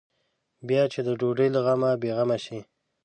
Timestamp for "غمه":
1.65-1.91, 2.17-2.37